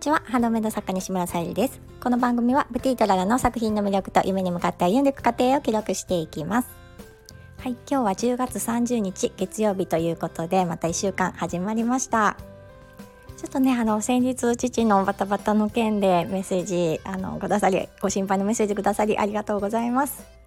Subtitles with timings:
[0.00, 0.22] にちは。
[0.24, 1.78] ハンドメイド作家西村さゆりです。
[2.02, 6.70] この番組はブティートララの作品の魅力と夢に向かって歩んでいく過程を記録していきます。
[7.58, 12.38] はい今日は10月30日月曜日ということでまた1週間始まりました。
[13.36, 20.39] ちょっとねあの先日父のバタバタの件でメッセージあのくださりご心配のメッセージくださりありがとうございます。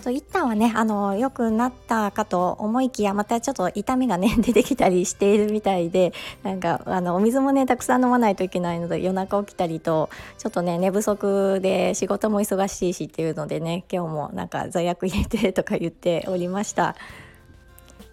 [0.00, 16.96] と一旦はねあの良くなったかと思いきやまたちょっと痛みがね 出てきたりしているみたいでなんかあのお水もねたくさん飲まないといけないので夜中起きたりとちょっとね寝不足で仕事も忙しいしっていうのでね今日もなんか罪悪入れてとか言っておりました。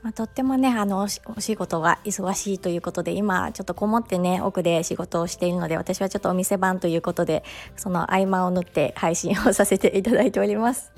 [0.03, 7.43] まあ、とってもねあのお仕事が忙しいということで今ちょっとこもってね奥で仕事をしているので私はちょっとお店番ということで
[7.75, 10.96] その合間を縫って配信をさせていただいております。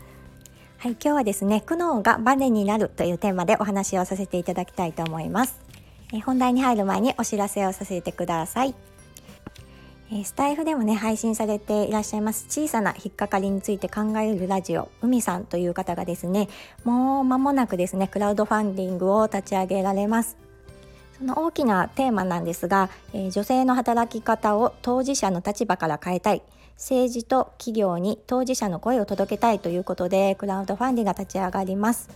[0.80, 5.60] はい、今日はですね、苦悩がバネになるというテーマでお話をさせていただきたいと思います。
[6.14, 8.74] え本題に入る前にお知らせをさせてください。
[10.10, 16.48] えスタイフでもね、配信されていらっしゃいます小さな引っかかりについて考えるラジオ、海さんという方がですね、
[16.86, 20.38] もう間もなくですね、クラウドファンディングを立ち上げられます。
[21.20, 26.42] その大きなテーマなんですが、えー、女性の働き方を当事者の立場から変えたい。
[26.76, 32.10] 政治と企業に当事者の声を届けたいということでクラウドファンディングが立ち上がります。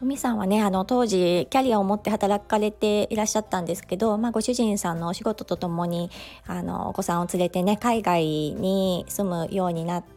[0.00, 6.10] 海さんはねあの当時キャリアを持って働かれていらっしゃったんですけど、まあ、ご主人さんのお仕事とともに
[6.46, 10.15] あのお子さんを連れてね海外に住むようになって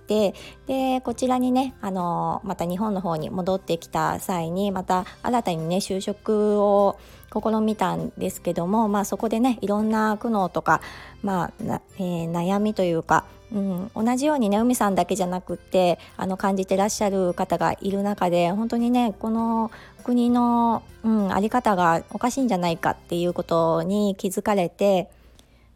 [0.67, 6.97] でこちらにねあのまた日本の方に戻ってきた際にまた新たにね就職を
[7.31, 10.81] 試みたんですけども、まあ、そこでねいろんな苦悩とか、
[11.21, 11.51] まあ
[11.97, 19.71] えー、悩みというか、うん、同じようにね海さんだけじゃなくってあの感じてらっしゃる方がいる中で本当にねこの
[20.03, 25.09] 国の、うん、あり方がおかしいんじゃないかっていうことに気づかれて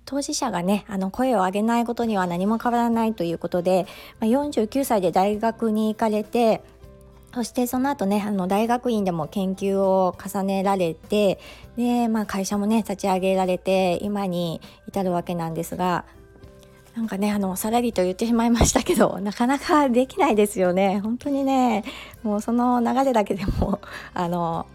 [0.06, 3.86] 当事者がねあの声を上げないことには何も変わらないということで、
[4.20, 6.62] まあ、49歳で大学に行かれて
[7.34, 11.40] そしてその後ねあの大学院でも研究を重ねられて
[11.78, 16.06] で、まあ、会社もね立ち上げられて今に至るわけなんですが
[16.96, 21.00] なんかねあのさらりと言ってしまいましたけど なかなかできないですよね。
[21.00, 21.84] 本当にね
[22.22, 23.80] もうその流れだけでも
[24.14, 24.68] あの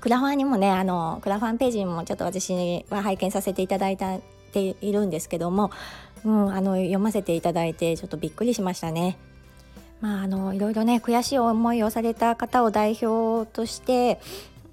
[0.00, 5.70] クラファンにもねあのクラファンページにもちょっと私は拝見させていただいたているんですけども、
[6.24, 9.18] うん、あの読ませていただいてちょっとびっくりしましたね。
[10.00, 14.20] まあ、あのいろいろね悔しい思いをされた方を代表として、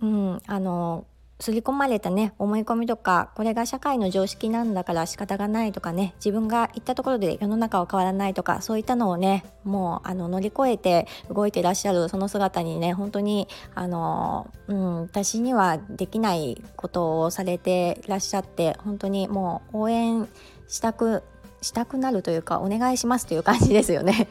[0.02, 1.06] うん、あの
[1.44, 20.30] 刷り込まれたね思い込みとかこれが社会の常識なんだから仕方がないとかね自分が言ったところで世の中は変わらないとかそういったのをねもうあの乗り越えて動いてらっしゃるその姿にね本当にあの、うん、私にはできないことをされてらっしゃって本当にもう応援
[20.70, 21.24] したく
[21.62, 24.30] したくなるというかお願いしますという感じですよね。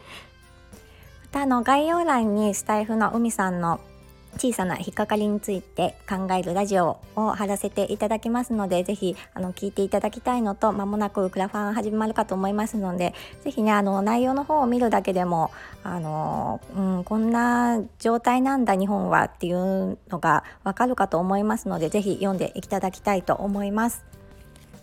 [1.25, 3.81] またあの概要欄にスタイフの海さんの
[4.39, 15.51] 小さな引っかかりについて考えるラジオを貼らせていただきますので、ぜひあの聞いていただきたいのと、まもなくクラファン始まるかと思いますので、ぜひね、あの内容の方を見るだけでも、
[15.85, 24.05] あの、うん、こんな状態なんだ日本はっていうのがわかるかと思いますので、ぜひ読んでいただきたいと思います。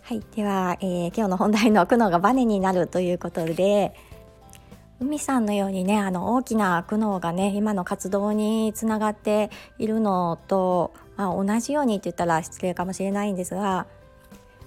[0.02, 3.94] はい、では、えー、今日の本題の苦悩がバネになるということで、
[5.00, 13.86] 海さんのようにねあの大きな苦悩がね今の活動につながっているのと、まあ、同じようにって言ったら失礼かもしれないんですが、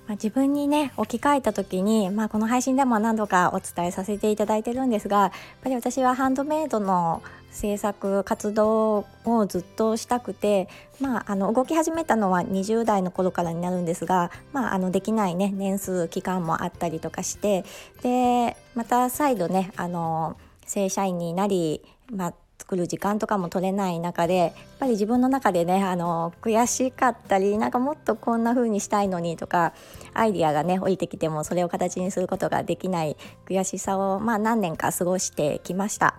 [0.08, 5.32] まあ、自分にね置き換えた時に、まあ、この配信でも何度かお伝えさせていただいてるんですがやっ
[5.64, 7.22] ぱり私はハンドメイドの
[7.52, 10.68] 制作活動をずっとしたくて、
[11.00, 17.64] まあ、あの動き始めたのは20代の頃からになるんですが、まあ、あのできないね年数期間もあったりとかして
[18.02, 20.36] でまた再度ねあの
[20.66, 21.82] 正社員になり、
[22.12, 29.74] まあ、作る時間とかも取れない中でやっぱり自分の中でねあの悔しかったりなんかもっとこんな風にしたいのにとか
[30.14, 36.16] アイディアがね降りてきてもそれを形にすることができない悔しさを、まあ、何年か過ごしてきました。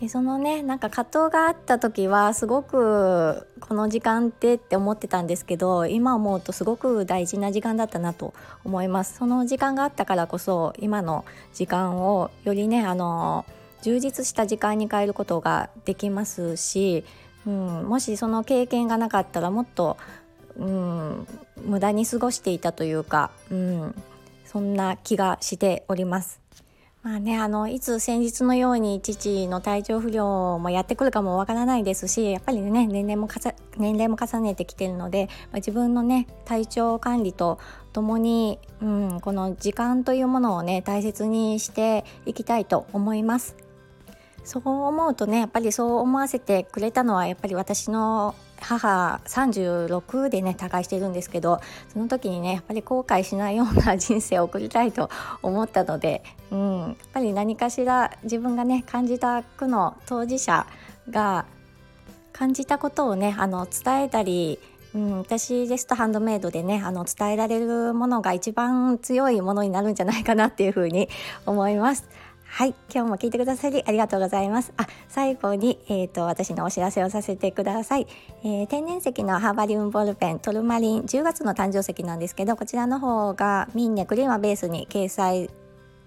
[0.00, 11.24] でそのねなんか葛藤があった時はすごくこの時間ってって思ってたんですけど今思うとすごく大事な時間だったなと思いますその時間があったからこそ今の
[11.54, 13.46] 時間をよりねあの
[13.82, 17.04] 充実した時間に変えることができますし、
[17.46, 19.96] うん、もしその経験がなかったらもっと、
[20.56, 21.26] うん、
[21.64, 23.94] 無駄に過ごしていたというか、うん、
[24.44, 26.46] そんな気がしております。
[27.06, 33.28] まあね、あのいつ先日のように父の体調不良もやってくるかもわからないですしやっぱりね年齢も
[33.76, 37.60] 年齢も重ねてきてるので、まあ、自分のね体調管理と
[37.92, 43.65] ともに、うん、この時間というものをね大切にしていきたいと思います。
[44.46, 51.60] そう思うとねやっぱりそう思わせてくれたのはやっぱり私の母36でね他界してるんですけど
[51.92, 55.10] その時にねやっぱり後悔しないような人生を送りたいと
[55.42, 56.22] 思ったので、
[56.52, 60.66] うん、やっぱり何かしら自分がね感じた苦の当事者
[61.10, 61.44] が
[62.32, 64.60] 感じたことをねあの伝えたり
[64.94, 71.10] うん、私ですとハンドメイドでねあの伝えられるものが一番強いものになるんじゃないかなっていうふうに
[71.44, 72.08] 思います。
[72.56, 74.72] はい今日も聞いてくださりありがとうございます。
[74.78, 78.06] あ最後に、えーと、私のお知らせをさせてください、
[78.44, 85.50] えー、天然石のハーバリウムボールペントルマリン10月の誕生石なんですけどこちらの方がミンネクリーマベースに掲載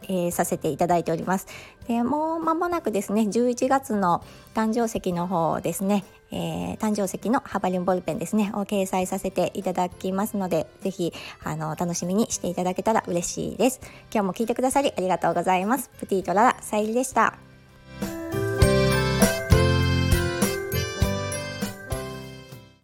[0.03, 1.47] えー、させていただいております。
[1.87, 4.23] でもう間もなくですね11月の
[4.53, 11.13] 誕生石の方ですね、えー、誕生石のハバリンボールペンですねを掲載させていただきますのでぜひ
[11.43, 13.81] あの楽しみにしていただけたら嬉しいです。
[14.13, 15.89] 今日も聞いてくださりありがとうございます。
[15.99, 17.48] プティとララさゆりでした。